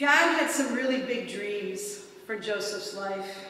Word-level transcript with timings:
God 0.00 0.38
had 0.38 0.50
some 0.50 0.72
really 0.72 1.02
big 1.02 1.28
dreams 1.28 1.98
for 2.26 2.38
Joseph's 2.38 2.96
life. 2.96 3.48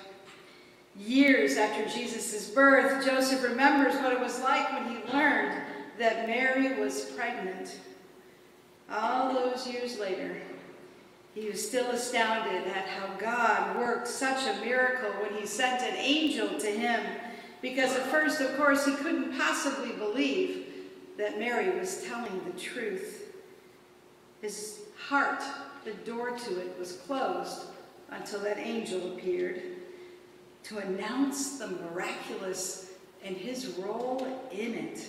Years 0.98 1.56
after 1.56 1.88
Jesus' 1.88 2.50
birth, 2.50 3.06
Joseph 3.06 3.44
remembers 3.44 3.94
what 3.94 4.12
it 4.12 4.18
was 4.18 4.40
like 4.40 4.72
when 4.72 4.88
he 4.88 5.12
learned 5.12 5.62
that 6.00 6.26
Mary 6.26 6.80
was 6.80 7.04
pregnant. 7.12 7.78
All 8.90 9.32
those 9.32 9.68
years 9.68 10.00
later, 10.00 10.34
he 11.36 11.48
was 11.48 11.64
still 11.64 11.88
astounded 11.92 12.66
at 12.66 12.88
how 12.88 13.14
God 13.20 13.78
worked 13.78 14.08
such 14.08 14.44
a 14.48 14.60
miracle 14.64 15.10
when 15.22 15.40
he 15.40 15.46
sent 15.46 15.80
an 15.82 15.96
angel 15.98 16.58
to 16.58 16.66
him, 16.66 17.00
because 17.62 17.94
at 17.94 18.06
first, 18.06 18.40
of 18.40 18.56
course, 18.56 18.84
he 18.84 18.94
couldn't 18.94 19.38
possibly 19.38 19.92
believe 19.92 20.66
that 21.16 21.38
Mary 21.38 21.78
was 21.78 22.02
telling 22.08 22.42
the 22.44 22.58
truth. 22.58 23.32
His 24.42 24.80
heart, 25.06 25.44
the 25.84 25.92
door 25.92 26.30
to 26.30 26.60
it, 26.60 26.76
was 26.78 26.92
closed 26.92 27.62
until 28.10 28.40
that 28.40 28.58
angel 28.58 29.12
appeared 29.12 29.62
to 30.64 30.78
announce 30.78 31.58
the 31.58 31.68
miraculous 31.68 32.90
and 33.24 33.36
his 33.36 33.66
role 33.78 34.26
in 34.52 34.74
it. 34.74 35.06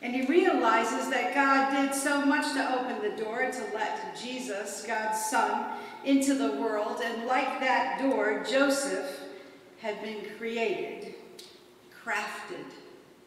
And 0.00 0.14
he 0.14 0.26
realizes 0.26 1.10
that 1.10 1.34
God 1.34 1.74
did 1.74 1.94
so 1.94 2.24
much 2.24 2.52
to 2.52 2.78
open 2.78 3.02
the 3.02 3.20
door 3.22 3.50
to 3.50 3.74
let 3.74 4.16
Jesus, 4.16 4.84
God's 4.86 5.20
son, 5.26 5.72
into 6.04 6.34
the 6.34 6.52
world. 6.52 7.00
And 7.02 7.26
like 7.26 7.58
that 7.60 8.00
door, 8.00 8.44
Joseph 8.48 9.20
had 9.80 10.00
been 10.02 10.24
created, 10.36 11.14
crafted, 12.04 12.64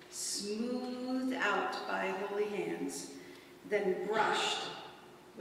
smoothed 0.09 1.33
out 1.33 1.87
by 1.87 2.13
holy 2.27 2.47
hands, 2.47 3.11
then 3.69 4.07
brushed 4.07 4.63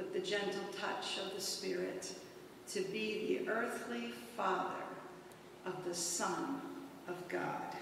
with 0.00 0.14
the 0.14 0.30
gentle 0.30 0.62
touch 0.80 1.18
of 1.18 1.34
the 1.34 1.40
Spirit 1.40 2.10
to 2.72 2.80
be 2.80 3.38
the 3.44 3.50
earthly 3.50 4.12
father 4.34 4.82
of 5.66 5.74
the 5.84 5.94
Son 5.94 6.62
of 7.06 7.28
God. 7.28 7.74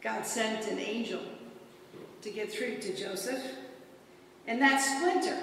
God 0.00 0.24
sent 0.24 0.68
an 0.68 0.78
angel 0.78 1.20
to 2.22 2.30
get 2.30 2.50
through 2.50 2.78
to 2.78 2.96
Joseph. 2.96 3.42
And 4.46 4.62
that 4.62 4.78
splinter, 4.78 5.36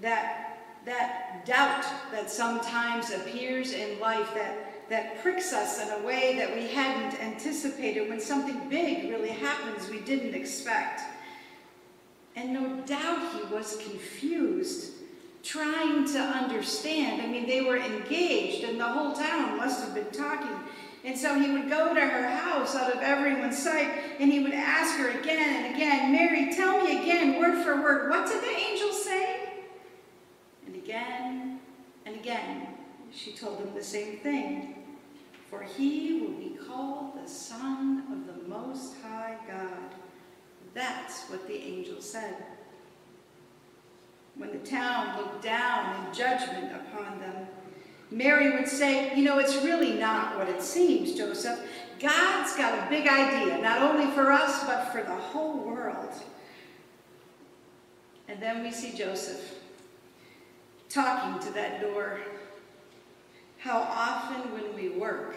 that, 0.00 0.58
that 0.84 1.46
doubt 1.46 1.84
that 2.10 2.30
sometimes 2.30 3.12
appears 3.12 3.72
in 3.72 4.00
life, 4.00 4.34
that, 4.34 4.88
that 4.88 5.22
pricks 5.22 5.52
us 5.52 5.80
in 5.80 5.90
a 5.90 6.04
way 6.04 6.36
that 6.38 6.56
we 6.56 6.66
hadn't 6.66 7.22
anticipated 7.22 8.08
when 8.08 8.20
something 8.20 8.68
big 8.68 9.10
really 9.10 9.28
happens 9.28 9.88
we 9.88 10.00
didn't 10.00 10.34
expect. 10.34 11.02
And 12.36 12.52
no 12.52 12.80
doubt 12.86 13.34
he 13.34 13.54
was 13.54 13.76
confused, 13.76 14.92
trying 15.42 16.04
to 16.12 16.18
understand. 16.18 17.22
I 17.22 17.26
mean, 17.26 17.46
they 17.46 17.62
were 17.62 17.76
engaged, 17.76 18.64
and 18.64 18.78
the 18.78 18.88
whole 18.88 19.12
town 19.12 19.56
must 19.56 19.84
have 19.84 19.94
been 19.94 20.10
talking 20.10 20.58
and 21.04 21.18
so 21.18 21.38
he 21.38 21.50
would 21.50 21.68
go 21.68 21.92
to 21.92 22.00
her 22.00 22.28
house 22.28 22.74
out 22.74 22.94
of 22.94 23.02
everyone's 23.02 23.62
sight, 23.62 23.90
and 24.18 24.32
he 24.32 24.40
would 24.40 24.54
ask 24.54 24.96
her 24.96 25.10
again 25.10 25.64
and 25.64 25.74
again, 25.74 26.12
Mary, 26.12 26.54
tell 26.54 26.82
me 26.82 27.02
again, 27.02 27.38
word 27.38 27.62
for 27.62 27.82
word, 27.82 28.08
what 28.08 28.26
did 28.26 28.42
the 28.42 28.48
angel 28.48 28.90
say? 28.90 29.52
And 30.66 30.74
again 30.76 31.60
and 32.06 32.16
again, 32.16 32.68
she 33.12 33.32
told 33.32 33.58
him 33.58 33.74
the 33.74 33.84
same 33.84 34.16
thing. 34.18 34.82
For 35.50 35.62
he 35.62 36.20
will 36.22 36.32
be 36.32 36.56
called 36.66 37.22
the 37.22 37.28
Son 37.28 38.04
of 38.10 38.26
the 38.26 38.48
Most 38.48 38.94
High 39.02 39.36
God. 39.46 40.03
That's 40.74 41.22
what 41.30 41.46
the 41.46 41.56
angel 41.56 42.00
said. 42.00 42.34
When 44.36 44.50
the 44.50 44.66
town 44.66 45.16
looked 45.16 45.42
down 45.42 46.06
in 46.06 46.12
judgment 46.12 46.72
upon 46.74 47.20
them, 47.20 47.46
Mary 48.10 48.56
would 48.56 48.68
say, 48.68 49.16
You 49.16 49.24
know, 49.24 49.38
it's 49.38 49.56
really 49.56 49.92
not 49.92 50.36
what 50.36 50.48
it 50.48 50.60
seems, 50.60 51.14
Joseph. 51.14 51.60
God's 52.00 52.56
got 52.56 52.86
a 52.86 52.90
big 52.90 53.06
idea, 53.06 53.58
not 53.58 53.80
only 53.80 54.10
for 54.12 54.32
us, 54.32 54.64
but 54.64 54.92
for 54.92 55.02
the 55.02 55.14
whole 55.14 55.58
world. 55.58 56.12
And 58.28 58.40
then 58.42 58.64
we 58.64 58.72
see 58.72 58.92
Joseph 58.96 59.54
talking 60.88 61.40
to 61.46 61.54
that 61.54 61.80
door. 61.80 62.20
How 63.58 63.78
often 63.78 64.52
when 64.52 64.74
we 64.74 64.90
work, 64.98 65.36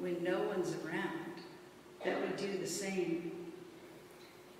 when 0.00 0.22
no 0.22 0.40
one's 0.42 0.74
around, 0.84 1.42
that 2.04 2.20
we 2.20 2.36
do 2.36 2.58
the 2.58 2.66
same. 2.66 3.32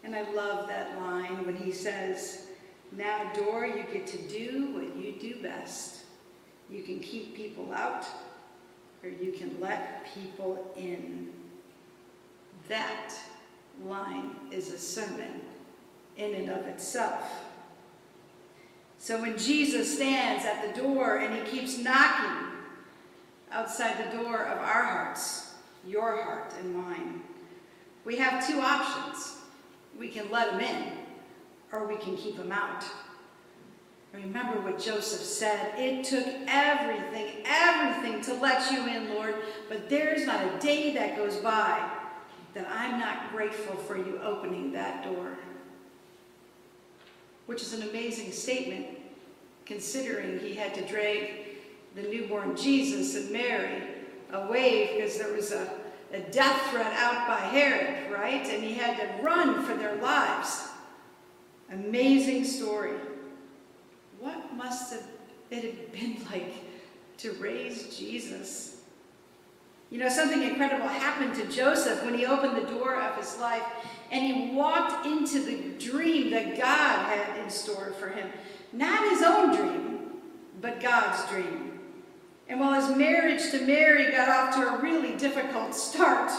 And 0.09 0.17
I 0.17 0.33
love 0.33 0.69
that 0.69 0.99
line 1.03 1.45
when 1.45 1.55
he 1.55 1.71
says, 1.71 2.47
Now, 2.97 3.31
door, 3.35 3.67
you 3.67 3.85
get 3.93 4.07
to 4.07 4.17
do 4.27 4.73
what 4.73 4.97
you 4.97 5.13
do 5.21 5.43
best 5.43 5.99
you 6.71 6.83
can 6.83 6.99
keep 7.01 7.37
people 7.37 7.71
out, 7.75 8.07
or 9.03 9.11
you 9.11 9.33
can 9.33 9.61
let 9.61 10.07
people 10.15 10.73
in. 10.77 11.29
That 12.69 13.13
line 13.85 14.31
is 14.51 14.73
a 14.73 14.79
sermon 14.79 15.43
in 16.17 16.35
and 16.35 16.49
of 16.51 16.67
itself. 16.67 17.45
So 18.99 19.21
when 19.21 19.37
Jesus 19.37 19.95
stands 19.95 20.47
at 20.47 20.75
the 20.75 20.83
door 20.83 21.19
and 21.19 21.35
he 21.35 21.59
keeps 21.59 21.77
knocking 21.77 22.49
outside 23.53 24.11
the 24.11 24.17
door 24.17 24.43
of 24.43 24.59
our 24.59 24.85
hearts, 24.85 25.53
your 25.87 26.23
heart 26.23 26.55
and 26.61 26.75
mine, 26.75 27.21
we 28.07 28.17
have 28.17 28.47
two 28.47 28.59
options. 28.61 29.38
We 29.99 30.09
can 30.09 30.31
let 30.31 30.53
them 30.53 30.61
in, 30.61 30.93
or 31.73 31.87
we 31.87 31.97
can 31.97 32.17
keep 32.17 32.37
them 32.37 32.53
out. 32.53 32.85
Remember 34.13 34.61
what 34.61 34.79
Joseph 34.81 35.21
said. 35.21 35.75
It 35.77 36.05
took 36.05 36.25
everything, 36.47 37.43
everything 37.45 38.21
to 38.23 38.35
let 38.35 38.73
you 38.73 38.87
in, 38.87 39.15
Lord, 39.15 39.35
but 39.69 39.91
there's 39.91 40.27
not 40.27 40.55
a 40.55 40.59
day 40.59 40.95
that 40.95 41.17
goes 41.17 41.37
by 41.37 41.91
that 42.55 42.67
I'm 42.71 42.99
not 42.99 43.31
grateful 43.31 43.77
for 43.77 43.97
you 43.97 44.19
opening 44.23 44.73
that 44.73 45.05
door. 45.05 45.37
Which 47.47 47.63
is 47.63 47.75
an 47.75 47.89
amazing 47.89 48.33
statement, 48.33 48.87
considering 49.67 50.39
he 50.41 50.55
had 50.55 50.75
to 50.75 50.87
drag 50.87 51.47
the 51.95 52.03
newborn 52.03 52.57
Jesus 52.57 53.15
and 53.17 53.31
Mary 53.31 53.83
away 54.33 54.95
because 54.97 55.19
there 55.19 55.33
was 55.33 55.53
a, 55.53 55.71
a 56.13 56.21
death 56.21 56.71
threat 56.71 56.93
out 56.95 57.29
by 57.29 57.41
Herod, 57.41 58.11
right? 58.11 58.47
And 58.49 58.63
he 58.63 58.75
had 58.75 58.97
to 58.99 59.23
run 59.23 59.65
for 59.65 59.75
their 59.75 59.97
lives. 59.97 60.69
Amazing 61.71 62.45
story 62.45 62.95
what 64.19 64.55
must 64.55 64.93
have 64.93 65.05
it 65.51 65.65
have 65.65 65.93
been 65.93 66.17
like 66.31 66.55
to 67.19 67.33
raise 67.35 67.97
Jesus? 67.97 68.83
You 69.91 69.99
know, 69.99 70.09
something 70.11 70.43
incredible 70.43 70.87
happened 70.87 71.35
to 71.37 71.47
Joseph 71.47 72.05
when 72.05 72.13
he 72.13 72.27
opened 72.27 72.57
the 72.57 72.71
door 72.71 73.01
of 73.01 73.17
his 73.17 73.39
life 73.39 73.63
and 74.11 74.23
he 74.23 74.55
walked 74.55 75.07
into 75.07 75.43
the 75.43 75.57
dream 75.83 76.31
that 76.31 76.59
God 76.59 77.07
had 77.07 77.43
in 77.43 77.49
store 77.49 77.95
for 77.99 78.09
him. 78.09 78.31
Not 78.73 79.09
his 79.09 79.23
own 79.23 79.57
dream, 79.57 80.11
but 80.61 80.81
God's 80.81 81.27
dream. 81.31 81.78
And 82.49 82.61
while 82.61 82.81
his 82.81 82.97
marriage 82.97 83.51
to 83.51 83.67
Mary 83.67 84.11
got 84.11 84.29
off 84.29 84.55
to 84.55 84.75
a 84.75 84.81
really 84.81 85.17
difficult 85.17 85.75
start, 85.75 86.31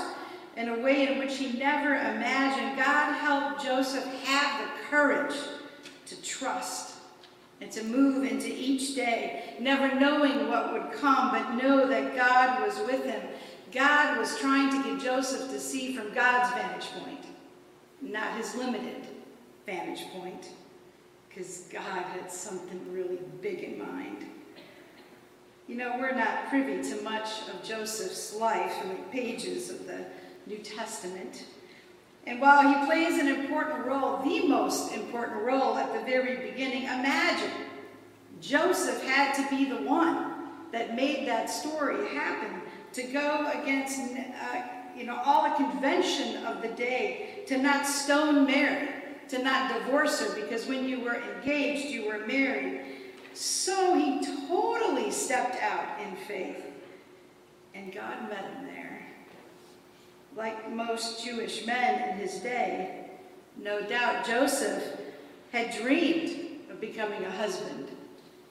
in 0.58 0.70
a 0.70 0.80
way 0.80 1.08
in 1.08 1.20
which 1.20 1.38
he 1.38 1.58
never 1.58 1.94
imagined, 1.94 2.78
God 2.78 3.14
helped 3.14 3.64
Joseph 3.64 4.06
have 4.24 4.62
the 4.62 4.86
courage 4.90 5.36
to 6.08 6.22
trust 6.22 6.96
and 7.62 7.72
to 7.72 7.84
move 7.84 8.30
into 8.30 8.48
each 8.48 8.96
day, 8.96 9.56
never 9.60 9.94
knowing 10.00 10.50
what 10.50 10.74
would 10.74 10.92
come, 10.94 11.32
but 11.32 11.64
know 11.64 11.88
that 11.88 12.16
God 12.16 12.66
was 12.66 12.78
with 12.88 13.06
him. 13.06 13.22
God 13.72 14.18
was 14.18 14.38
trying 14.40 14.72
to 14.72 14.90
get 14.90 15.02
Joseph 15.02 15.50
to 15.52 15.60
see 15.60 15.96
from 15.96 16.12
God's 16.14 16.52
vantage 16.54 16.88
point, 17.04 17.26
not 18.02 18.36
his 18.36 18.56
limited 18.56 19.08
vantage 19.66 20.08
point, 20.12 20.48
because 21.28 21.68
God 21.72 22.04
had 22.04 22.32
something 22.32 22.82
really 22.92 23.20
big 23.42 23.60
in 23.60 23.78
mind. 23.78 24.26
You 25.70 25.76
know, 25.76 25.98
we're 26.00 26.16
not 26.16 26.50
privy 26.50 26.82
to 26.90 27.02
much 27.04 27.48
of 27.48 27.64
Joseph's 27.64 28.34
life 28.34 28.74
in 28.84 28.90
the 28.90 28.96
pages 29.12 29.70
of 29.70 29.86
the 29.86 30.04
New 30.48 30.58
Testament. 30.58 31.46
And 32.26 32.42
while 32.42 32.68
he 32.68 32.88
plays 32.88 33.20
an 33.20 33.28
important 33.28 33.86
role, 33.86 34.18
the 34.24 34.48
most 34.48 34.92
important 34.96 35.44
role 35.44 35.78
at 35.78 35.94
the 35.94 36.00
very 36.10 36.50
beginning, 36.50 36.86
imagine 36.86 37.52
Joseph 38.42 39.04
had 39.04 39.36
to 39.36 39.56
be 39.56 39.66
the 39.66 39.84
one 39.84 40.48
that 40.72 40.96
made 40.96 41.28
that 41.28 41.52
story 41.52 42.08
happen, 42.16 42.62
to 42.94 43.04
go 43.04 43.52
against 43.62 44.00
uh, 44.00 44.62
you 44.98 45.04
know, 45.04 45.22
all 45.24 45.50
the 45.50 45.56
convention 45.56 46.48
of 46.48 46.64
the 46.64 46.70
day, 46.70 47.44
to 47.46 47.60
not 47.60 47.86
stone 47.86 48.48
Mary, 48.48 48.90
to 49.28 49.38
not 49.44 49.72
divorce 49.72 50.20
her, 50.20 50.34
because 50.34 50.66
when 50.66 50.90
you 50.90 51.02
were 51.02 51.22
engaged, 51.38 51.92
you 51.92 52.08
were 52.08 52.26
married. 52.26 52.82
So 53.34 53.96
he 53.96 54.26
totally 54.48 55.12
stepped 55.12 55.62
out 55.62 56.00
in 56.02 56.16
faith, 56.16 56.64
and 57.74 57.94
God 57.94 58.30
met 58.30 58.44
him 58.44 58.66
there 58.66 58.90
like 60.40 60.72
most 60.72 61.24
Jewish 61.24 61.66
men 61.66 62.10
in 62.10 62.18
his 62.18 62.36
day, 62.36 63.10
no 63.58 63.82
doubt 63.82 64.26
Joseph 64.26 64.84
had 65.52 65.76
dreamed 65.76 66.62
of 66.72 66.80
becoming 66.80 67.26
a 67.26 67.32
husband 67.32 67.90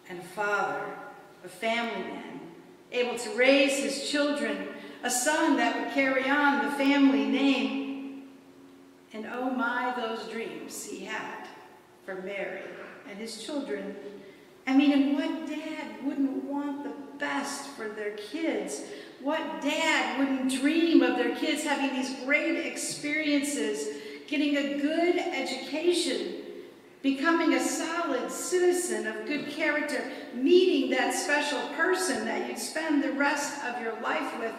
and 0.08 0.18
a 0.18 0.22
father, 0.22 0.82
a 1.44 1.48
family 1.48 2.02
man, 2.02 2.40
able 2.92 3.16
to 3.18 3.30
raise 3.30 3.78
his 3.78 4.10
children, 4.10 4.68
a 5.02 5.10
son 5.10 5.56
that 5.56 5.78
would 5.78 5.94
carry 5.94 6.28
on 6.28 6.66
the 6.66 6.72
family 6.72 7.24
name. 7.24 8.24
And 9.14 9.26
oh 9.32 9.50
my, 9.50 9.94
those 9.96 10.28
dreams 10.28 10.84
he 10.84 11.06
had 11.06 11.46
for 12.04 12.16
Mary 12.16 12.62
and 13.08 13.18
his 13.18 13.42
children. 13.42 13.96
I 14.68 14.76
mean, 14.76 14.92
and 14.92 15.14
what 15.14 15.46
dad 15.46 16.04
wouldn't 16.04 16.44
want 16.44 16.84
the 16.84 16.92
best 17.18 17.70
for 17.70 17.88
their 17.88 18.10
kids? 18.18 18.82
What 19.22 19.62
dad 19.62 20.18
wouldn't 20.18 20.60
dream 20.60 21.00
of 21.00 21.16
their 21.16 21.34
kids 21.34 21.62
having 21.62 21.96
these 21.96 22.14
great 22.26 22.66
experiences, 22.66 23.96
getting 24.26 24.58
a 24.58 24.78
good 24.78 25.16
education, 25.16 26.34
becoming 27.00 27.54
a 27.54 27.60
solid 27.60 28.30
citizen 28.30 29.06
of 29.06 29.24
good 29.24 29.48
character, 29.48 30.04
meeting 30.34 30.90
that 30.90 31.14
special 31.14 31.60
person 31.68 32.26
that 32.26 32.46
you'd 32.46 32.58
spend 32.58 33.02
the 33.02 33.12
rest 33.12 33.64
of 33.64 33.80
your 33.80 33.98
life 34.02 34.38
with, 34.38 34.54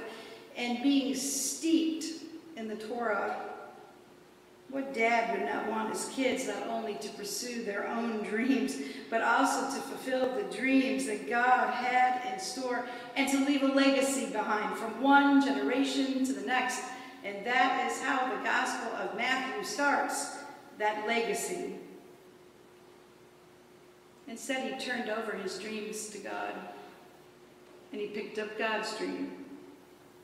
and 0.58 0.82
being 0.82 1.14
steeped 1.14 2.06
in 2.58 2.68
the 2.68 2.76
Torah. 2.76 3.42
What 4.70 4.94
dad 4.94 5.32
would 5.32 5.50
not 5.50 5.68
want 5.68 5.92
his 5.92 6.10
kids 6.14 6.48
not 6.48 6.68
only 6.68 6.94
to 6.96 7.10
pursue 7.10 7.64
their 7.64 7.88
own 7.88 8.22
dreams, 8.22 8.78
but 9.10 9.24
also 9.24 9.76
to 9.76 9.82
fulfill 9.82 10.36
the 10.36 10.56
dreams 10.56 11.08
that 11.08 11.28
God 11.28 11.74
had 11.74 12.32
in 12.32 12.40
store 12.40 12.88
and 13.16 13.28
to 13.32 13.46
leave 13.46 13.64
a 13.64 13.68
legacy 13.68 14.28
behind 14.28 14.78
from 14.78 15.02
one 15.02 15.44
generation 15.44 16.24
to 16.24 16.34
the 16.34 16.46
next? 16.46 16.84
And 17.24 17.44
that 17.48 17.90
is 17.90 18.00
how 18.02 18.36
the 18.36 18.44
Gospel 18.44 18.96
of 18.98 19.18
Matthew 19.18 19.64
starts 19.64 20.38
that 20.78 21.08
legacy. 21.08 21.74
Instead, 24.28 24.72
he 24.72 24.80
turned 24.80 25.10
over 25.10 25.32
his 25.32 25.58
dreams 25.58 26.10
to 26.10 26.20
God 26.20 26.54
and 27.92 28.00
he 28.00 28.08
picked 28.08 28.38
up 28.38 28.56
God's 28.60 28.96
dream. 28.98 29.32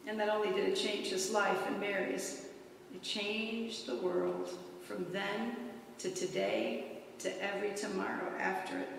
And 0.06 0.19
not 0.19 0.30
only 0.30 0.50
did 0.50 0.69
it 0.69 0.75
change 0.75 1.07
his 1.07 1.31
life 1.31 1.57
and 1.68 1.80
Mary's, 1.80 2.44
it 2.95 3.03
changed 3.03 3.88
the 3.88 3.95
world 3.97 4.50
from 4.88 5.06
then 5.12 5.56
to 6.00 6.09
today 6.12 7.01
to 7.19 7.44
every 7.44 7.74
tomorrow 7.75 8.31
after 8.39 8.80
it. 8.80 8.89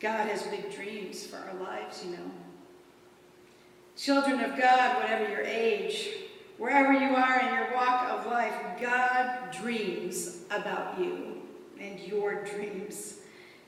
God 0.00 0.28
has 0.28 0.42
big 0.44 0.74
dreams 0.74 1.24
for 1.24 1.36
our 1.36 1.54
lives, 1.54 2.04
you 2.04 2.12
know. 2.12 2.30
Children 3.96 4.40
of 4.40 4.58
God, 4.58 4.96
whatever 4.96 5.30
your 5.30 5.42
age, 5.42 6.08
wherever 6.58 6.92
you 6.92 7.14
are 7.14 7.40
in 7.40 7.54
your 7.54 7.74
walk 7.74 8.10
of 8.10 8.26
life, 8.26 8.54
God 8.80 9.52
dreams 9.52 10.40
about 10.50 10.98
you 10.98 11.42
and 11.80 11.98
your 12.00 12.44
dreams. 12.44 13.20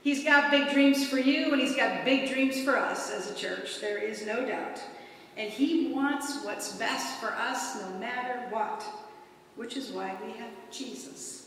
He's 0.03 0.25
got 0.25 0.51
big 0.51 0.71
dreams 0.71 1.07
for 1.07 1.19
you, 1.19 1.53
and 1.53 1.61
He's 1.61 1.77
got 1.77 2.05
big 2.05 2.31
dreams 2.31 2.63
for 2.63 2.77
us 2.77 3.11
as 3.11 3.31
a 3.31 3.35
church. 3.35 3.81
There 3.81 3.99
is 3.99 4.27
no 4.27 4.45
doubt. 4.45 4.81
And 5.39 5.49
He 5.49 5.93
wants 5.93 6.45
what's 6.45 6.73
best 6.73 7.21
for 7.21 7.29
us 7.29 7.81
no 7.81 7.99
matter 7.99 8.41
what, 8.51 8.85
which 9.55 9.77
is 9.77 9.93
why 9.93 10.17
we 10.27 10.33
have 10.33 10.51
Jesus, 10.73 11.47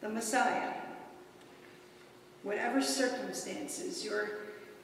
the 0.00 0.08
Messiah. 0.08 0.72
Whatever 2.44 2.80
circumstances 2.80 4.04
you're 4.04 4.30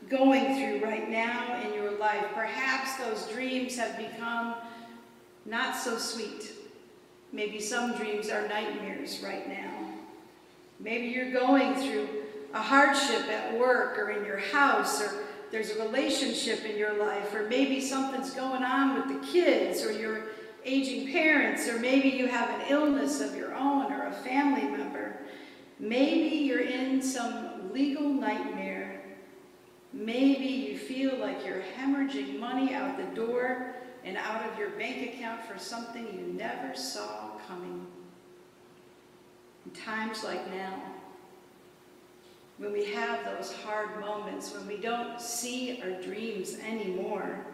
going 0.08 0.56
through 0.56 0.84
right 0.84 1.08
now 1.08 1.62
in 1.62 1.72
your 1.72 1.92
life, 1.98 2.24
perhaps 2.34 2.96
those 2.96 3.32
dreams 3.32 3.76
have 3.76 3.96
become 3.96 4.56
not 5.46 5.76
so 5.76 5.96
sweet. 5.96 6.50
Maybe 7.32 7.60
some 7.60 7.94
dreams 7.96 8.28
are 8.28 8.48
nightmares 8.48 9.20
right 9.22 9.48
now. 9.48 9.92
Maybe 10.80 11.08
you're 11.08 11.32
going 11.32 11.74
through 11.76 12.08
a 12.54 12.60
hardship 12.60 13.28
at 13.28 13.56
work 13.56 13.98
or 13.98 14.10
in 14.10 14.24
your 14.24 14.38
house, 14.38 15.00
or 15.00 15.12
there's 15.50 15.70
a 15.70 15.82
relationship 15.82 16.64
in 16.64 16.78
your 16.78 16.94
life, 17.04 17.34
or 17.34 17.48
maybe 17.48 17.80
something's 17.80 18.30
going 18.30 18.62
on 18.62 18.94
with 18.94 19.08
the 19.08 19.26
kids, 19.26 19.82
or 19.82 19.92
your 19.92 20.22
aging 20.64 21.10
parents, 21.10 21.68
or 21.68 21.78
maybe 21.78 22.08
you 22.08 22.26
have 22.26 22.48
an 22.60 22.66
illness 22.68 23.20
of 23.20 23.34
your 23.34 23.54
own 23.54 23.92
or 23.92 24.06
a 24.06 24.12
family 24.12 24.62
member. 24.62 25.18
Maybe 25.78 26.36
you're 26.36 26.60
in 26.60 27.00
some 27.02 27.72
legal 27.72 28.08
nightmare. 28.08 29.02
Maybe 29.92 30.46
you 30.46 30.78
feel 30.78 31.16
like 31.16 31.44
you're 31.44 31.62
hemorrhaging 31.78 32.38
money 32.38 32.74
out 32.74 32.96
the 32.96 33.14
door 33.16 33.74
and 34.04 34.16
out 34.16 34.48
of 34.50 34.58
your 34.58 34.70
bank 34.70 35.14
account 35.14 35.44
for 35.44 35.58
something 35.58 36.06
you 36.06 36.32
never 36.34 36.74
saw 36.74 37.30
coming. 37.48 37.86
In 39.64 39.72
times 39.72 40.22
like 40.22 40.48
now, 40.50 40.80
when 42.60 42.74
we 42.74 42.84
have 42.84 43.24
those 43.24 43.54
hard 43.64 43.98
moments, 44.00 44.52
when 44.54 44.66
we 44.66 44.76
don't 44.76 45.18
see 45.18 45.80
our 45.82 45.92
dreams 46.02 46.58
anymore, 46.58 47.46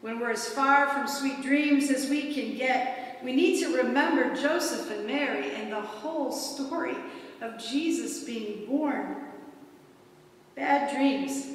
when 0.00 0.18
we're 0.18 0.30
as 0.30 0.48
far 0.48 0.88
from 0.88 1.06
sweet 1.06 1.42
dreams 1.42 1.90
as 1.90 2.08
we 2.08 2.32
can 2.32 2.56
get, 2.56 3.20
we 3.22 3.34
need 3.34 3.60
to 3.60 3.76
remember 3.76 4.34
Joseph 4.34 4.90
and 4.90 5.06
Mary 5.06 5.50
and 5.50 5.70
the 5.70 5.80
whole 5.80 6.32
story 6.32 6.96
of 7.42 7.58
Jesus 7.58 8.24
being 8.24 8.64
born. 8.64 9.16
Bad 10.54 10.94
dreams 10.94 11.48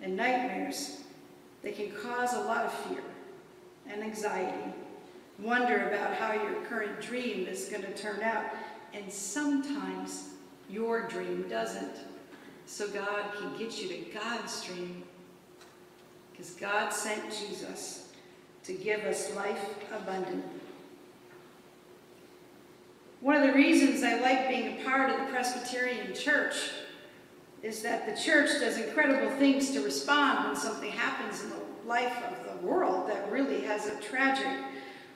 and 0.00 0.16
nightmares, 0.16 1.02
they 1.62 1.72
can 1.72 1.90
cause 1.90 2.32
a 2.32 2.40
lot 2.40 2.64
of 2.64 2.72
fear 2.72 3.02
and 3.90 4.02
anxiety. 4.02 4.72
Wonder 5.38 5.88
about 5.88 6.14
how 6.14 6.32
your 6.32 6.62
current 6.62 6.98
dream 7.02 7.46
is 7.46 7.68
going 7.68 7.82
to 7.82 7.92
turn 7.94 8.22
out. 8.22 8.46
And 8.94 9.12
sometimes 9.12 10.30
your 10.70 11.06
dream 11.08 11.46
doesn't 11.50 11.94
so 12.68 12.86
God 12.88 13.24
can 13.38 13.56
get 13.56 13.80
you 13.80 13.88
to 13.88 13.96
God's 14.12 14.62
dream. 14.62 15.02
Because 16.30 16.50
God 16.50 16.90
sent 16.90 17.24
Jesus 17.32 18.12
to 18.64 18.74
give 18.74 19.00
us 19.04 19.34
life 19.34 19.74
abundant. 19.90 20.44
One 23.20 23.36
of 23.36 23.42
the 23.42 23.54
reasons 23.54 24.04
I 24.04 24.20
like 24.20 24.48
being 24.48 24.78
a 24.78 24.84
part 24.84 25.10
of 25.10 25.18
the 25.18 25.32
Presbyterian 25.32 26.14
Church 26.14 26.54
is 27.62 27.82
that 27.82 28.06
the 28.06 28.22
church 28.22 28.50
does 28.60 28.76
incredible 28.76 29.34
things 29.38 29.72
to 29.72 29.80
respond 29.80 30.46
when 30.46 30.56
something 30.56 30.92
happens 30.92 31.42
in 31.42 31.50
the 31.50 31.56
life 31.86 32.22
of 32.30 32.60
the 32.60 32.66
world 32.66 33.08
that 33.08 33.32
really 33.32 33.62
has 33.62 33.86
a 33.86 33.96
tragic 34.00 34.46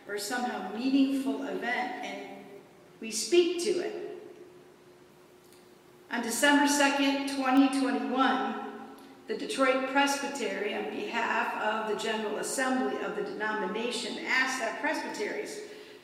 or 0.09 0.19
somehow 0.19 0.75
meaningful 0.75 1.45
event, 1.45 1.93
and 2.03 2.21
we 2.99 3.11
speak 3.11 3.63
to 3.63 3.71
it. 3.71 4.12
On 6.13 6.21
December 6.21 6.67
2nd, 6.67 7.29
2021, 7.29 8.55
the 9.29 9.35
Detroit 9.39 9.89
Presbytery, 9.93 10.75
on 10.75 10.91
behalf 10.91 11.57
of 11.57 11.89
the 11.89 11.99
General 11.99 12.37
Assembly 12.37 13.03
of 13.03 13.17
the 13.17 13.23
denomination, 13.23 14.19
asked 14.27 14.61
that 14.61 14.83
presbyteries 14.83 15.61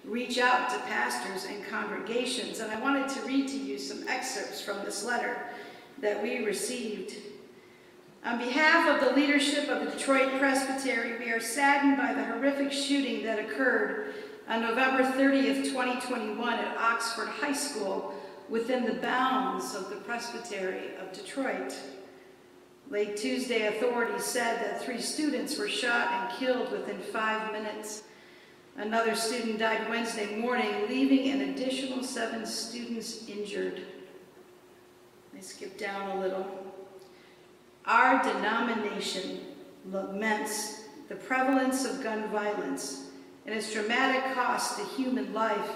reach 0.06 0.38
out 0.38 0.70
to 0.70 0.78
pastors 0.86 1.44
and 1.44 1.62
congregations. 1.66 2.60
And 2.60 2.72
I 2.72 2.80
wanted 2.80 3.10
to 3.10 3.20
read 3.26 3.48
to 3.48 3.58
you 3.58 3.78
some 3.78 4.08
excerpts 4.08 4.62
from 4.62 4.82
this 4.82 5.04
letter 5.04 5.36
that 5.98 6.22
we 6.22 6.42
received. 6.42 7.14
On 8.24 8.38
behalf 8.38 8.88
of 8.88 9.06
the 9.06 9.14
leadership 9.14 9.68
of 9.68 9.84
the 9.84 9.90
Detroit 9.90 10.38
Presbytery, 10.38 11.18
we 11.18 11.30
are 11.32 11.40
saddened 11.40 11.98
by 11.98 12.14
the 12.14 12.24
horrific 12.24 12.72
shooting 12.72 13.24
that 13.24 13.38
occurred 13.38 14.14
on 14.48 14.62
November 14.62 15.02
30th, 15.02 15.64
2021 15.64 16.54
at 16.54 16.78
Oxford 16.78 17.28
High 17.28 17.52
School 17.52 18.14
within 18.48 18.84
the 18.84 18.94
bounds 18.94 19.74
of 19.74 19.90
the 19.90 19.96
Presbytery 19.96 20.96
of 21.00 21.12
Detroit. 21.12 21.74
Late 22.90 23.16
Tuesday, 23.16 23.66
authorities 23.66 24.24
said 24.24 24.60
that 24.62 24.82
three 24.82 25.00
students 25.00 25.58
were 25.58 25.68
shot 25.68 26.10
and 26.10 26.38
killed 26.38 26.72
within 26.72 26.98
five 26.98 27.52
minutes. 27.52 28.04
Another 28.76 29.14
student 29.14 29.58
died 29.58 29.88
Wednesday 29.90 30.36
morning, 30.36 30.88
leaving 30.88 31.30
an 31.30 31.50
additional 31.50 32.02
seven 32.02 32.46
students 32.46 33.28
injured. 33.28 33.82
I 35.36 35.40
skip 35.40 35.76
down 35.76 36.16
a 36.16 36.20
little. 36.20 36.46
Our 37.84 38.22
denomination 38.22 39.40
laments 39.90 40.84
the 41.08 41.16
prevalence 41.16 41.84
of 41.84 42.02
gun 42.02 42.28
violence 42.28 43.06
and 43.46 43.54
its 43.54 43.72
dramatic 43.72 44.34
cost 44.34 44.78
to 44.78 44.84
human 44.84 45.32
life 45.32 45.70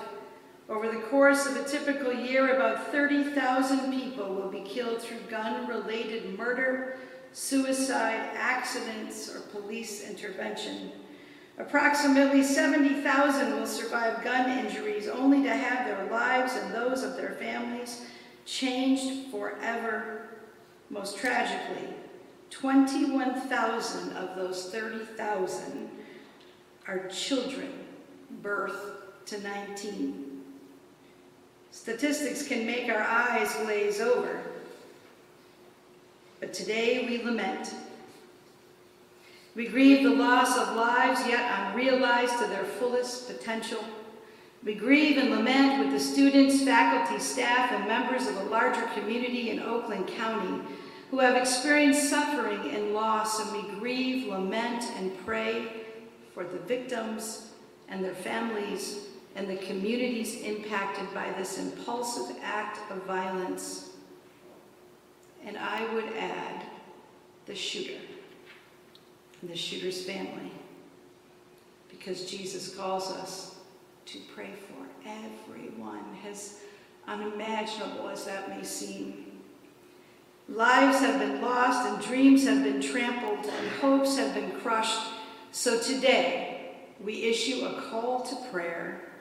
over 0.69 0.88
the 0.88 1.00
course 1.02 1.47
of 1.47 1.57
a 1.57 1.64
typical 1.64 2.12
year, 2.12 2.54
about 2.54 2.90
30,000 2.92 3.92
people 3.92 4.35
will 4.35 4.49
be 4.49 4.62
killed 4.62 5.02
through 5.02 5.19
gun-related 5.28 6.38
murder, 6.38 6.97
suicide, 7.33 8.31
accidents, 8.35 9.35
or 9.35 9.40
police 9.40 10.09
intervention. 10.09 10.92
Approximately 11.59 12.42
70,000 12.42 13.54
will 13.54 13.66
survive 13.66 14.25
gun 14.25 14.50
injuries 14.59 15.09
only 15.09 15.42
to 15.42 15.54
have 15.54 15.87
their 15.87 16.11
lives 16.11 16.54
and 16.54 16.73
those 16.73 17.02
of 17.02 17.16
their 17.16 17.33
families 17.33 18.07
changed 18.47 19.31
forever. 19.31 20.28
Most 20.88 21.19
tragically, 21.19 21.88
21,000 22.50 24.16
of 24.16 24.37
those 24.37 24.71
30,000 24.71 25.90
are 26.87 27.09
children 27.09 27.73
birth 28.42 29.25
to 29.26 29.40
19. 29.40 30.32
Statistics 31.73 32.47
can 32.47 32.67
make 32.67 32.91
our 32.91 33.02
eyes 33.02 33.55
glaze 33.64 34.00
over. 34.00 34.43
but 36.38 36.52
today 36.52 37.07
we 37.07 37.23
lament. 37.25 37.75
We 39.55 39.69
grieve 39.69 40.02
the 40.02 40.11
loss 40.11 40.59
of 40.59 40.76
lives 40.76 41.26
yet 41.26 41.71
unrealized 41.71 42.38
to 42.41 42.47
their 42.47 42.64
fullest 42.64 43.26
potential. 43.26 43.83
We 44.62 44.75
grieve 44.75 45.17
and 45.17 45.31
lament 45.31 45.83
with 45.83 45.93
the 45.93 46.00
students, 46.00 46.62
faculty, 46.62 47.23
staff, 47.23 47.73
and 47.73 47.87
members 47.87 48.26
of 48.26 48.37
a 48.37 48.45
larger 48.45 48.87
community 48.95 49.50
in 49.50 49.61
Oakland 49.61 50.09
County 50.09 50.62
who 51.11 51.21
have 51.21 51.37
experienced 51.37 52.11
suffering 52.11 52.71
and 52.75 52.93
loss, 52.93 53.41
and 53.41 53.52
we 53.52 53.79
grieve, 53.79 54.29
lament, 54.29 54.85
and 54.97 55.17
pray 55.25 55.69
for 56.35 56.45
the 56.45 56.59
victims 56.59 57.50
and 57.88 58.05
their 58.05 58.14
families 58.14 59.12
and 59.35 59.49
the 59.49 59.57
communities 59.57 60.43
impacted 60.43 61.12
by 61.15 61.33
this 61.39 61.59
impulsive 61.59 62.37
act 62.43 62.79
of 62.91 63.03
violence. 63.05 63.91
And 65.45 65.57
I 65.57 65.93
would 65.95 66.12
add 66.19 66.67
the 67.47 67.55
shooter 67.55 68.01
and 69.41 69.51
the 69.51 69.57
shooter's 69.57 70.05
family, 70.05 70.53
because 71.91 72.31
Jesus 72.31 72.75
calls 72.77 73.11
us 73.11 73.57
to 74.07 74.19
pray 74.35 74.51
for 74.69 75.09
everyone, 75.09 76.05
as 76.29 76.61
unimaginable 77.09 78.09
as 78.09 78.25
that 78.25 78.49
may 78.49 78.62
seem. 78.62 79.41
Lives 80.49 80.99
have 80.99 81.19
been 81.19 81.41
lost, 81.41 81.89
and 81.89 82.03
dreams 82.05 82.45
have 82.45 82.62
been 82.62 82.81
trampled, 82.81 83.47
and 83.47 83.69
hopes 83.81 84.17
have 84.19 84.35
been 84.35 84.53
crushed. 84.61 85.09
So 85.51 85.81
today, 85.81 86.75
we 87.03 87.25
issue 87.25 87.65
a 87.65 87.81
call 87.91 88.21
to 88.21 88.37
prayer. 88.51 89.12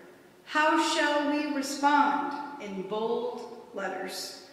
How 0.51 0.84
shall 0.93 1.31
we 1.31 1.46
respond? 1.55 2.34
In 2.62 2.81
bold 2.81 3.70
letters. 3.74 4.48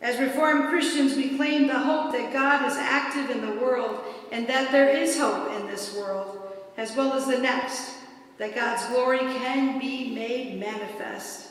As 0.00 0.20
Reformed 0.20 0.68
Christians, 0.68 1.16
we 1.16 1.36
claim 1.36 1.66
the 1.66 1.76
hope 1.76 2.12
that 2.12 2.32
God 2.32 2.64
is 2.70 2.76
active 2.76 3.30
in 3.30 3.40
the 3.44 3.60
world 3.60 3.98
and 4.30 4.46
that 4.46 4.70
there 4.70 4.90
is 4.90 5.18
hope 5.18 5.50
in 5.58 5.66
this 5.66 5.92
world, 5.96 6.38
as 6.76 6.94
well 6.94 7.14
as 7.14 7.26
the 7.26 7.38
next, 7.38 7.94
that 8.38 8.54
God's 8.54 8.86
glory 8.86 9.18
can 9.18 9.80
be 9.80 10.14
made 10.14 10.60
manifest. 10.60 11.48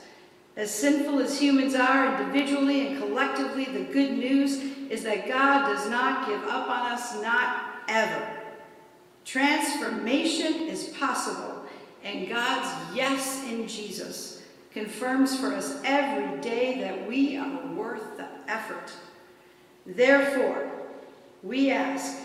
As 0.56 0.74
sinful 0.74 1.20
as 1.20 1.38
humans 1.38 1.76
are 1.76 2.22
individually 2.22 2.88
and 2.88 3.00
collectively, 3.00 3.66
the 3.66 3.92
good 3.92 4.14
news 4.14 4.62
is 4.90 5.04
that 5.04 5.28
God 5.28 5.74
does 5.74 5.90
not 5.90 6.30
give 6.30 6.44
up 6.44 6.70
on 6.70 6.90
us, 6.94 7.22
not 7.22 7.66
ever. 7.90 8.30
Transformation 9.26 10.70
is 10.70 10.88
possible, 10.98 11.53
and 12.04 12.28
God's 12.28 12.96
yes 12.96 13.44
in 13.46 13.68
Jesus 13.68 14.42
confirms 14.74 15.40
for 15.40 15.54
us 15.54 15.80
every 15.86 16.42
day 16.42 16.80
that 16.80 17.08
we 17.08 17.38
are 17.38 17.66
worth 17.68 18.18
the 18.18 18.28
effort. 18.48 18.92
Therefore, 19.86 20.70
we 21.44 21.72
ask 21.72 22.18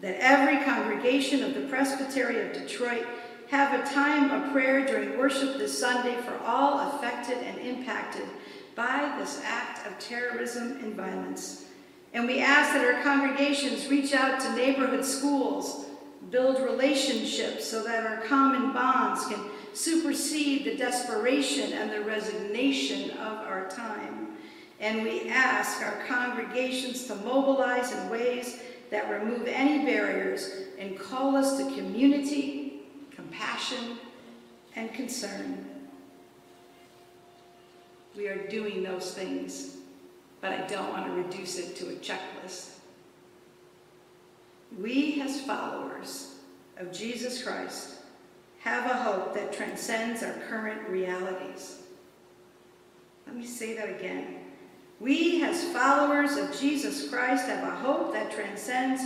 that 0.00 0.16
every 0.18 0.64
congregation 0.64 1.42
of 1.44 1.54
the 1.54 1.68
Presbytery 1.68 2.40
of 2.46 2.52
Detroit 2.52 3.06
have 3.50 3.78
a 3.78 3.94
time 3.94 4.30
of 4.30 4.50
prayer 4.52 4.84
during 4.86 5.18
worship 5.18 5.58
this 5.58 5.78
Sunday 5.78 6.16
for 6.22 6.36
all 6.44 6.94
affected 6.94 7.38
and 7.38 7.58
impacted 7.58 8.26
by 8.74 9.14
this 9.18 9.40
act 9.44 9.86
of 9.86 9.98
terrorism 9.98 10.78
and 10.82 10.94
violence. 10.94 11.66
And 12.14 12.26
we 12.26 12.40
ask 12.40 12.72
that 12.72 12.84
our 12.84 13.02
congregations 13.02 13.88
reach 13.88 14.14
out 14.14 14.40
to 14.40 14.52
neighborhood 14.54 15.04
schools, 15.04 15.86
build 16.32 16.60
relationships 16.60 17.64
so 17.64 17.84
that 17.84 18.04
our 18.04 18.22
common 18.22 18.72
bonds 18.72 19.26
can 19.26 19.38
supersede 19.74 20.64
the 20.64 20.76
desperation 20.76 21.72
and 21.74 21.92
the 21.92 22.02
resignation 22.02 23.10
of 23.12 23.38
our 23.46 23.68
time. 23.68 24.28
And 24.80 25.04
we 25.04 25.28
ask 25.28 25.80
our 25.82 26.04
congregations 26.08 27.06
to 27.06 27.14
mobilize 27.16 27.92
in 27.92 28.08
ways 28.08 28.60
that 28.90 29.08
remove 29.10 29.46
any 29.46 29.84
barriers 29.84 30.50
and 30.78 30.98
call 30.98 31.36
us 31.36 31.58
to 31.58 31.64
community 31.76 32.62
compassion, 33.32 33.98
and 34.76 34.92
concern. 34.92 35.64
We 38.14 38.28
are 38.28 38.46
doing 38.48 38.82
those 38.82 39.14
things, 39.14 39.76
but 40.40 40.52
I 40.52 40.66
don't 40.66 40.90
want 40.90 41.06
to 41.06 41.12
reduce 41.12 41.58
it 41.58 41.76
to 41.76 41.88
a 41.88 41.94
checklist. 41.94 42.71
We, 44.78 45.20
as 45.20 45.40
followers 45.42 46.36
of 46.78 46.92
Jesus 46.92 47.42
Christ, 47.42 47.96
have 48.60 48.90
a 48.90 48.94
hope 48.94 49.34
that 49.34 49.52
transcends 49.52 50.22
our 50.22 50.34
current 50.48 50.88
realities. 50.88 51.80
Let 53.26 53.36
me 53.36 53.46
say 53.46 53.74
that 53.74 53.90
again. 53.90 54.36
We, 55.00 55.42
as 55.42 55.64
followers 55.72 56.36
of 56.36 56.56
Jesus 56.58 57.08
Christ, 57.08 57.46
have 57.46 57.66
a 57.66 57.76
hope 57.76 58.12
that 58.12 58.30
transcends 58.30 59.02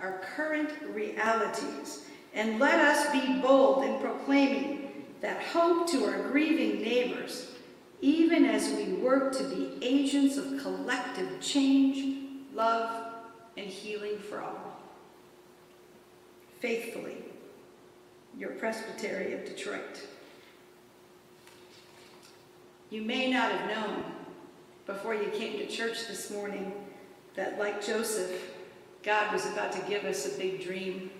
our 0.00 0.20
current 0.34 0.70
realities 0.92 2.04
and 2.34 2.58
let 2.58 2.80
us 2.80 3.10
be 3.12 3.40
bold 3.40 3.84
in 3.84 3.98
proclaiming 4.00 5.04
that 5.20 5.40
hope 5.42 5.88
to 5.90 6.04
our 6.04 6.28
grieving 6.30 6.82
neighbors, 6.82 7.52
even 8.00 8.44
as 8.44 8.70
we 8.72 8.92
work 8.94 9.36
to 9.38 9.44
be 9.44 9.78
agents 9.80 10.36
of 10.36 10.60
collective 10.60 11.40
change, 11.40 12.44
love, 12.52 13.14
and 13.56 13.66
healing 13.66 14.18
for 14.18 14.42
all. 14.42 14.75
Faithfully, 16.60 17.16
your 18.38 18.50
Presbytery 18.50 19.34
of 19.34 19.44
Detroit. 19.44 20.00
You 22.90 23.02
may 23.02 23.30
not 23.30 23.52
have 23.52 23.70
known 23.70 24.04
before 24.86 25.14
you 25.14 25.28
came 25.30 25.58
to 25.58 25.66
church 25.66 26.06
this 26.08 26.30
morning 26.30 26.72
that, 27.34 27.58
like 27.58 27.84
Joseph, 27.84 28.54
God 29.02 29.32
was 29.32 29.46
about 29.46 29.72
to 29.72 29.80
give 29.88 30.04
us 30.04 30.34
a 30.34 30.38
big 30.38 30.62
dream 30.62 31.10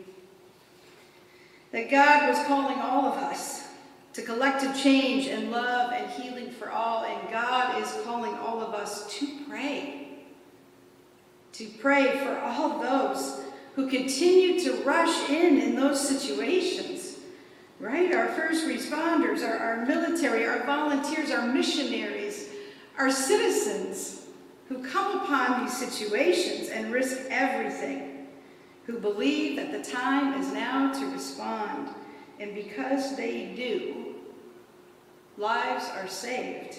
that 1.73 1.91
God 1.91 2.29
was 2.29 2.39
calling 2.47 2.79
all 2.79 3.07
of 3.07 3.19
us 3.19 3.69
to 4.15 4.23
collective 4.23 4.75
change 4.75 5.27
and 5.27 5.51
love 5.51 5.93
and 5.93 6.11
healing 6.11 6.51
for 6.51 6.71
all, 6.71 7.05
and 7.05 7.31
God 7.31 7.83
is 7.83 7.93
calling 8.05 8.35
all 8.37 8.63
of 8.63 8.73
us 8.73 9.13
to 9.19 9.27
pray. 9.47 10.09
To 11.53 11.67
pray 11.81 12.19
for 12.19 12.39
all 12.39 12.81
those 12.81 13.43
who 13.77 13.91
continue 13.91 14.59
to 14.59 14.73
rush 14.85 15.29
in 15.29 15.61
in 15.61 15.77
those 15.77 16.01
situations, 16.01 17.19
right? 17.79 18.13
Our 18.15 18.29
first 18.29 18.67
responders, 18.67 19.47
our, 19.47 19.59
our 19.59 19.85
military, 19.85 20.47
our 20.47 20.65
volunteers, 20.65 21.31
our 21.31 21.47
missionaries, 21.47 22.49
our 22.99 23.11
citizens 23.11 24.23
who 24.71 24.83
come 24.83 25.21
upon 25.21 25.63
these 25.63 25.77
situations 25.77 26.71
and 26.71 26.91
risk 26.91 27.19
everything 27.29 28.27
who 28.87 28.99
believe 28.99 29.57
that 29.57 29.73
the 29.73 29.91
time 29.91 30.41
is 30.41 30.53
now 30.53 30.91
to 30.93 31.07
respond, 31.11 31.91
and 32.41 32.55
because 32.55 33.15
they 33.15 33.53
do, 33.55 34.15
lives 35.37 35.91
are 35.95 36.09
saved, 36.09 36.79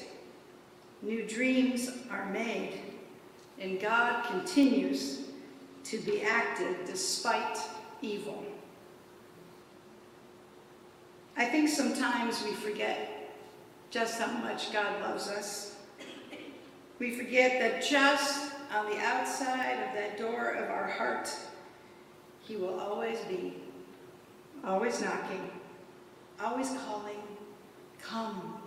new 1.04 1.28
dreams 1.28 1.92
are 2.10 2.26
made, 2.32 2.80
and 3.60 3.80
God 3.80 4.26
continues 4.26 5.27
to 5.90 5.98
be 6.00 6.22
active 6.22 6.76
despite 6.86 7.58
evil. 8.02 8.44
I 11.38 11.46
think 11.46 11.70
sometimes 11.70 12.44
we 12.44 12.52
forget 12.52 13.32
just 13.90 14.20
how 14.20 14.32
much 14.40 14.74
God 14.74 15.02
loves 15.02 15.30
us. 15.30 15.76
We 17.00 17.12
forget 17.12 17.60
that 17.62 17.88
just 17.88 18.52
on 18.74 18.90
the 18.90 18.98
outside 18.98 19.84
of 19.88 19.94
that 19.94 20.18
door 20.18 20.50
of 20.50 20.70
our 20.70 20.88
heart, 20.88 21.30
he 22.42 22.56
will 22.58 22.80
always 22.80 23.20
be, 23.30 23.54
always 24.66 25.02
knocking, 25.02 25.50
always 26.42 26.70
calling, 26.86 27.22
come, 28.02 28.60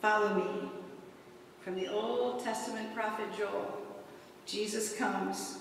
follow 0.00 0.34
me. 0.34 0.70
From 1.60 1.76
the 1.76 1.88
Old 1.88 2.42
Testament 2.42 2.92
prophet 2.94 3.28
Joel, 3.38 3.78
Jesus 4.44 4.96
comes, 4.96 5.58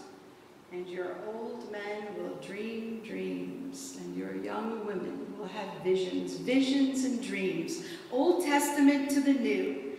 and 0.71 0.87
your 0.87 1.17
old 1.27 1.69
men 1.69 2.15
will 2.17 2.35
dream 2.35 3.01
dreams, 3.05 3.97
and 3.99 4.15
your 4.15 4.35
young 4.35 4.85
women 4.85 5.35
will 5.37 5.47
have 5.47 5.83
visions, 5.83 6.35
visions 6.35 7.03
and 7.03 7.21
dreams. 7.21 7.83
Old 8.09 8.45
Testament 8.45 9.09
to 9.11 9.19
the 9.19 9.33
New. 9.33 9.97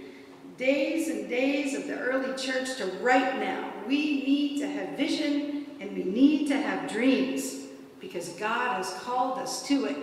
Days 0.57 1.09
and 1.09 1.29
days 1.29 1.75
of 1.75 1.87
the 1.87 1.99
early 1.99 2.35
church 2.37 2.77
to 2.77 2.87
right 3.03 3.39
now. 3.39 3.71
We 3.87 4.23
need 4.23 4.61
to 4.61 4.69
have 4.69 4.97
vision 4.97 5.67
and 5.81 5.97
we 5.97 6.05
need 6.05 6.47
to 6.49 6.57
have 6.57 6.91
dreams 6.91 7.67
because 8.01 8.31
God 8.31 8.77
has 8.77 8.95
called 9.03 9.39
us 9.39 9.67
to 9.69 9.87
it. 9.87 9.97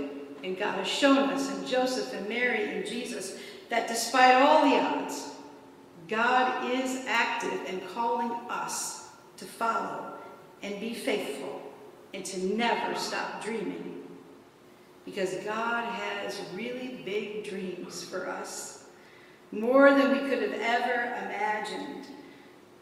And 0.44 0.58
God 0.58 0.76
has 0.76 0.88
shown 0.88 1.30
us 1.30 1.54
in 1.56 1.66
Joseph 1.68 2.14
and 2.14 2.28
Mary 2.28 2.76
and 2.76 2.86
Jesus 2.86 3.38
that 3.70 3.88
despite 3.88 4.36
all 4.36 4.70
the 4.70 4.76
odds, 4.78 5.32
God 6.08 6.72
is 6.72 7.06
active 7.08 7.62
and 7.68 7.82
calling 7.94 8.32
us 8.50 9.10
to 9.38 9.46
follow 9.46 10.20
and 10.62 10.80
be 10.80 10.94
faithful 10.94 11.62
and 12.14 12.26
to 12.26 12.56
never 12.56 12.96
stop 12.96 13.44
dreaming. 13.44 14.04
Because 15.06 15.36
God 15.46 15.86
has 15.86 16.40
really 16.54 17.02
big 17.06 17.44
dreams 17.50 18.04
for 18.04 18.30
us, 18.30 18.86
more 19.52 19.92
than 19.92 20.12
we 20.12 20.30
could 20.30 20.42
have 20.42 20.60
ever 20.62 21.26
imagined. 21.26 22.06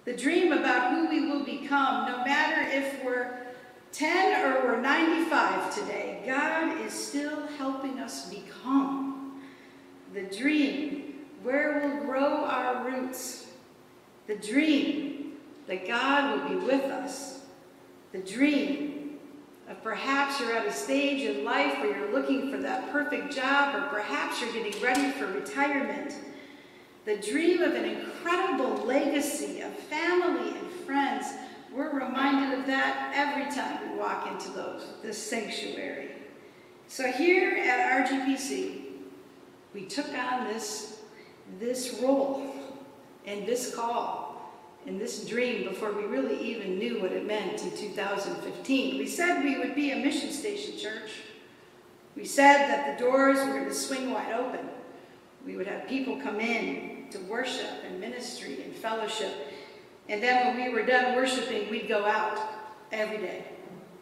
The 0.06 0.16
dream 0.16 0.52
about 0.52 0.92
who 0.92 1.10
we 1.10 1.30
will 1.30 1.44
become, 1.44 2.12
no 2.12 2.24
matter 2.26 2.70
if 2.70 3.04
we're 3.04 3.48
10 3.92 4.46
or 4.46 4.66
we're 4.66 4.82
95 4.82 5.76
today, 5.76 6.24
God 6.26 6.80
is 6.82 6.94
still 6.94 7.48
helping 7.58 8.00
us 8.00 8.30
become 8.30 9.42
the 10.14 10.24
dream 10.24 11.16
where 11.44 11.80
we'll 11.80 12.06
grow 12.06 12.46
our 12.46 12.90
roots, 12.90 13.48
the 14.28 14.36
dream 14.36 15.34
that 15.68 15.88
God 15.88 16.40
will 16.40 16.50
be 16.50 16.66
with 16.66 16.84
us, 16.84 17.37
dream 18.38 19.20
of 19.68 19.82
perhaps 19.84 20.40
you're 20.40 20.54
at 20.54 20.68
a 20.68 20.72
stage 20.72 21.24
in 21.24 21.44
life 21.44 21.80
where 21.80 21.98
you're 21.98 22.12
looking 22.12 22.52
for 22.52 22.58
that 22.58 22.92
perfect 22.92 23.36
job, 23.36 23.76
or 23.76 23.88
perhaps 23.88 24.40
you're 24.40 24.54
getting 24.54 24.82
ready 24.82 25.12
for 25.12 25.26
retirement. 25.28 26.14
The 27.06 27.18
dream 27.18 27.62
of 27.62 27.74
an 27.74 27.86
incredible 27.86 28.86
legacy 28.86 29.62
of 29.62 29.74
family 29.74 30.58
and 30.58 30.70
friends 30.86 31.26
we're 31.74 31.92
reminded 31.92 32.58
of 32.60 32.66
that 32.68 33.12
every 33.14 33.52
time 33.54 33.92
we 33.92 34.00
walk 34.00 34.32
into 34.32 34.50
those, 34.52 34.84
this 35.04 35.18
sanctuary. 35.18 36.12
So 36.88 37.12
here 37.12 37.52
at 37.52 38.08
RGPC, 38.08 38.84
we 39.74 39.86
took 39.86 40.08
on 40.18 40.48
this, 40.48 41.02
this 41.60 42.00
role 42.02 42.56
and 43.26 43.46
this 43.46 43.76
call 43.76 44.27
and 44.86 45.02
this 45.02 45.26
dream 45.26 45.68
before 45.68 45.92
we 45.92 46.04
really 46.04 46.40
even 46.40 46.80
knew 46.80 47.02
what 47.02 47.12
it 47.12 47.26
meant 47.26 47.62
in 47.64 47.76
2015. 47.76 48.98
We 48.98 49.08
said 49.08 49.44
we 49.44 49.58
would 49.58 49.76
be 49.76 49.92
a 49.92 49.98
mission 49.98 50.32
station 50.32 50.78
church. 50.78 51.12
We 52.16 52.26
said 52.26 52.68
that 52.70 52.98
the 52.98 53.04
doors 53.04 53.38
were 53.38 53.54
going 53.54 53.66
to 53.66 53.74
swing 53.74 54.12
wide 54.12 54.34
open. 54.34 54.68
We 55.46 55.56
would 55.56 55.68
have 55.68 55.88
people 55.88 56.20
come 56.22 56.40
in 56.40 57.08
to 57.12 57.20
worship 57.20 57.84
and 57.86 58.00
ministry 58.00 58.64
and 58.64 58.74
fellowship 58.76 59.34
and 60.10 60.24
then 60.24 60.48
when 60.48 60.66
we 60.66 60.74
were 60.74 60.86
done 60.86 61.16
worshiping, 61.16 61.70
we'd 61.70 61.88
go 61.88 62.06
out 62.06 62.40
every 62.92 63.18
day 63.18 63.44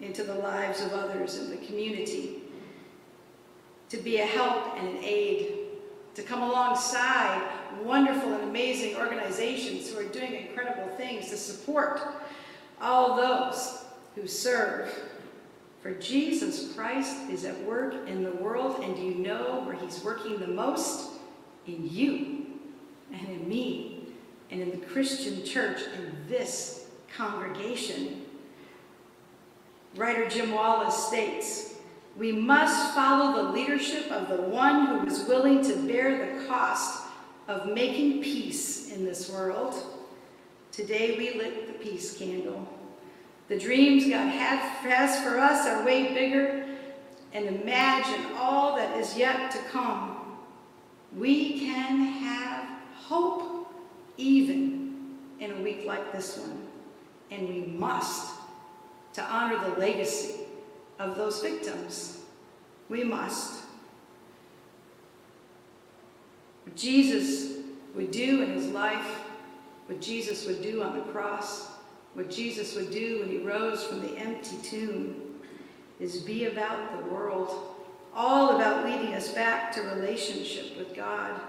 into 0.01 0.24
the 0.24 0.36
lives 0.36 0.84
of 0.84 0.94
others 0.94 1.38
in 1.38 1.50
the 1.50 1.58
community 1.65 2.44
to 3.89 3.98
be 3.98 4.17
a 4.17 4.25
help 4.25 4.77
and 4.77 4.88
an 4.88 5.03
aid, 5.03 5.55
to 6.15 6.24
come 6.24 6.41
alongside 6.41 7.48
wonderful 7.84 8.34
and 8.34 8.43
amazing 8.43 8.95
organizations 8.95 9.91
who 9.91 10.00
are 10.00 10.10
doing 10.10 10.34
incredible 10.34 10.88
things 10.95 11.29
to 11.29 11.38
support 11.38 12.01
all 12.81 13.15
those 13.15 13.84
who 14.15 14.25
serve. 14.25 14.89
For 15.81 15.91
Jesus 15.91 16.74
Christ 16.74 17.29
is 17.29 17.45
at 17.45 17.62
work 17.63 18.07
in 18.07 18.24
the 18.24 18.31
world, 18.31 18.84
and 18.84 18.95
do 18.95 19.01
you 19.01 19.15
know 19.15 19.62
where 19.65 19.75
he's 19.75 20.03
working 20.03 20.39
the 20.39 20.48
most? 20.48 21.12
In 21.67 21.88
you 21.89 22.45
and 23.13 23.27
in 23.27 23.48
me 23.48 24.07
and 24.50 24.62
in 24.62 24.72
the 24.72 24.86
Christian 24.86 25.43
church 25.43 25.81
in 25.95 26.15
this 26.27 26.88
congregation. 27.15 28.25
Writer 29.95 30.27
Jim 30.27 30.51
Wallis 30.51 31.07
states, 31.07 31.75
we 32.17 32.31
must 32.31 32.95
follow 32.95 33.43
the 33.43 33.51
leadership 33.51 34.10
of 34.10 34.29
the 34.29 34.41
one 34.41 34.86
who 34.86 35.07
is 35.07 35.25
willing 35.25 35.62
to 35.63 35.75
bear 35.88 36.39
the 36.39 36.45
cost 36.45 37.03
of 37.48 37.67
making 37.67 38.24
peace 38.24 38.91
in 38.91 39.03
this 39.03 39.29
world. 39.29 39.75
Today 40.72 41.17
we 41.17 41.38
lit 41.38 41.67
the 41.67 41.74
peace 41.74 42.17
candle. 42.17 42.67
The 43.50 43.60
dreams 43.60 44.05
God 44.10 44.29
has 44.29 45.24
for 45.24 45.38
us 45.39 45.67
are 45.67 45.86
way 45.86 46.13
bigger, 46.13 46.65
and 47.34 47.45
imagine 47.45 48.25
all 48.38 48.77
that 48.77 48.98
is 48.98 49.17
yet 49.17 49.51
to 49.51 49.57
come. 49.69 50.38
We 51.15 51.60
can 51.60 52.00
have 52.00 52.65
hope 52.95 53.67
even 54.17 55.17
in 55.39 55.51
a 55.51 55.62
week 55.62 55.86
like 55.86 56.12
this 56.12 56.38
one. 56.38 56.65
And 57.29 57.50
we 57.50 57.62
must, 57.62 58.34
to 59.13 59.24
honor 59.24 59.57
the 59.69 59.79
legacy 59.79 60.45
of 61.00 61.16
those 61.16 61.42
victims, 61.42 62.19
we 62.89 63.04
must. 63.04 63.63
What 66.63 66.76
Jesus 66.76 67.58
would 67.96 68.12
do 68.12 68.41
in 68.41 68.54
his 68.54 68.67
life, 68.67 69.19
what 69.88 70.02
Jesus 70.02 70.46
would 70.48 70.62
do 70.62 70.84
on 70.84 70.98
the 70.98 71.04
cross, 71.06 71.72
what 72.13 72.30
Jesus 72.30 72.76
would 72.76 72.91
do 72.91 73.19
when 73.19 73.30
he 73.30 73.38
rose 73.39 73.84
from 73.84 74.02
the 74.02 74.17
empty 74.17 74.58
tomb, 74.63 75.15
is 76.00 76.22
be 76.22 76.46
about 76.46 76.98
the 76.98 77.13
world, 77.13 77.76
all 78.13 78.56
about 78.56 78.86
leading 78.86 79.13
us 79.13 79.32
back 79.32 79.72
to 79.74 79.82
relationship 79.82 80.78
with 80.78 80.96
God. 80.96 81.39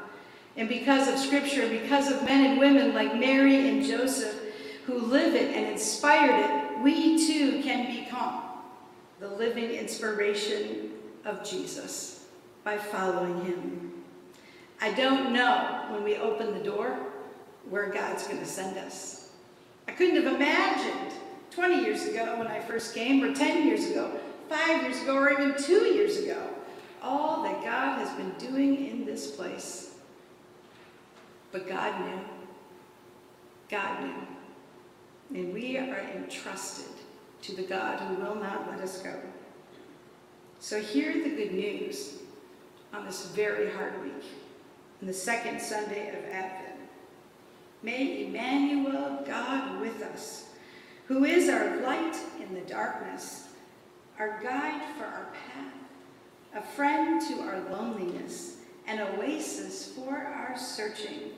And 0.56 0.68
because 0.68 1.08
of 1.08 1.18
Scripture, 1.18 1.68
because 1.68 2.10
of 2.10 2.24
men 2.24 2.50
and 2.50 2.58
women 2.58 2.94
like 2.94 3.18
Mary 3.18 3.68
and 3.68 3.84
Joseph 3.84 4.40
who 4.86 4.98
live 4.98 5.34
it 5.34 5.54
and 5.54 5.66
inspired 5.66 6.44
it, 6.44 6.78
we 6.80 7.26
too 7.26 7.60
can 7.62 7.92
become 7.94 8.45
the 9.18 9.28
living 9.28 9.70
inspiration 9.70 10.90
of 11.24 11.48
Jesus 11.48 12.26
by 12.64 12.76
following 12.76 13.44
him. 13.44 13.92
I 14.80 14.92
don't 14.92 15.32
know 15.32 15.86
when 15.90 16.04
we 16.04 16.16
open 16.16 16.52
the 16.52 16.62
door 16.62 16.98
where 17.70 17.88
God's 17.88 18.26
going 18.26 18.40
to 18.40 18.46
send 18.46 18.76
us. 18.76 19.30
I 19.88 19.92
couldn't 19.92 20.22
have 20.22 20.34
imagined 20.34 21.12
20 21.50 21.82
years 21.82 22.06
ago 22.06 22.36
when 22.36 22.46
I 22.46 22.60
first 22.60 22.94
came, 22.94 23.24
or 23.24 23.34
10 23.34 23.66
years 23.66 23.90
ago, 23.90 24.10
five 24.48 24.82
years 24.82 25.00
ago, 25.02 25.16
or 25.16 25.32
even 25.32 25.56
two 25.56 25.86
years 25.86 26.18
ago, 26.18 26.50
all 27.02 27.42
that 27.44 27.62
God 27.62 27.98
has 27.98 28.10
been 28.16 28.32
doing 28.32 28.88
in 28.88 29.06
this 29.06 29.30
place. 29.30 29.94
But 31.52 31.66
God 31.66 31.98
knew. 32.04 32.20
God 33.70 34.02
knew. 34.02 35.38
And 35.40 35.54
we 35.54 35.78
are 35.78 36.00
entrusted 36.14 36.92
to 37.46 37.54
the 37.54 37.62
God 37.62 38.00
who 38.00 38.16
will 38.16 38.34
not 38.34 38.68
let 38.68 38.80
us 38.80 39.00
go. 39.00 39.14
So 40.58 40.80
hear 40.80 41.12
the 41.12 41.30
good 41.30 41.52
news 41.52 42.14
on 42.92 43.04
this 43.04 43.26
very 43.26 43.70
hard 43.70 44.02
week, 44.02 44.24
on 45.00 45.06
the 45.06 45.14
second 45.14 45.60
Sunday 45.60 46.08
of 46.08 46.24
Advent. 46.24 46.80
May 47.84 48.26
Emmanuel, 48.26 49.22
God 49.24 49.80
with 49.80 50.02
us, 50.02 50.46
who 51.06 51.24
is 51.24 51.48
our 51.48 51.76
light 51.82 52.16
in 52.40 52.52
the 52.52 52.62
darkness, 52.62 53.48
our 54.18 54.40
guide 54.42 54.82
for 54.98 55.04
our 55.04 55.28
path, 55.54 55.74
a 56.56 56.62
friend 56.74 57.22
to 57.28 57.42
our 57.42 57.60
loneliness, 57.70 58.56
an 58.88 58.98
oasis 58.98 59.92
for 59.92 60.16
our 60.16 60.58
searching, 60.58 61.30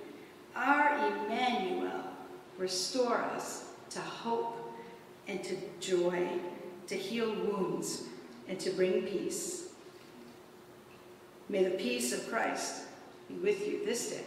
our 0.57 0.97
Emmanuel, 1.07 2.05
restore 2.57 3.17
us 3.17 3.67
to 3.91 4.01
hope 4.01 4.68
and 5.29 5.45
to 5.45 5.57
joy, 5.79 6.27
to 6.87 6.97
heal 6.97 7.33
wounds 7.33 8.05
and 8.49 8.59
to 8.59 8.71
bring 8.71 9.03
peace. 9.03 9.69
May 11.49 11.65
the 11.65 11.71
peace 11.71 12.13
of 12.13 12.29
Christ 12.29 12.83
be 13.29 13.35
with 13.35 13.67
you 13.67 13.85
this 13.85 14.11
day 14.11 14.25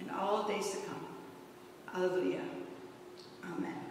and 0.00 0.10
all 0.10 0.46
days 0.46 0.70
to 0.70 0.76
come. 0.78 1.06
Alleluia. 1.94 2.40
Amen. 3.44 3.85